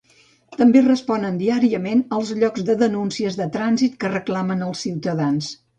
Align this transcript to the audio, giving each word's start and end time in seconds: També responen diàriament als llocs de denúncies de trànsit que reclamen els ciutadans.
També 0.61 0.81
responen 0.87 1.37
diàriament 1.41 2.01
als 2.19 2.33
llocs 2.41 2.67
de 2.71 2.79
denúncies 2.83 3.41
de 3.43 3.51
trànsit 3.59 4.05
que 4.05 4.15
reclamen 4.19 4.71
els 4.71 4.87
ciutadans. 4.89 5.55